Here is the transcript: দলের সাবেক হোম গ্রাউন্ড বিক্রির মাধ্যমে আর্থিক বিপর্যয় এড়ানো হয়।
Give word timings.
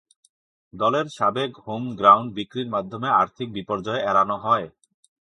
দলের 0.73 1.05
সাবেক 1.17 1.51
হোম 1.65 1.83
গ্রাউন্ড 1.99 2.29
বিক্রির 2.37 2.67
মাধ্যমে 2.69 3.07
আর্থিক 3.21 3.47
বিপর্যয় 3.57 4.01
এড়ানো 4.01 4.35
হয়। 4.37 4.67